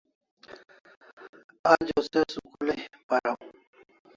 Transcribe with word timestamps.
Ajo 1.73 1.99
se 2.09 2.19
school 2.33 2.67
ai 2.73 2.83
para 3.07 3.31